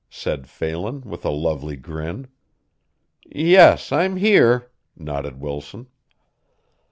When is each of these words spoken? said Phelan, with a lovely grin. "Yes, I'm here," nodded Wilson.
said 0.09 0.49
Phelan, 0.49 1.01
with 1.01 1.23
a 1.25 1.29
lovely 1.29 1.75
grin. 1.75 2.27
"Yes, 3.23 3.91
I'm 3.91 4.15
here," 4.17 4.71
nodded 4.97 5.39
Wilson. 5.39 5.89